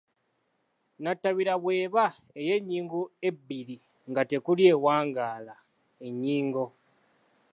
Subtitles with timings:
[0.97, 2.05] nnatabira bw’eba
[2.39, 3.75] ey’ennyingo ebbiri
[4.09, 5.55] nga tekuli ewangaala
[6.07, 6.65] ennyingo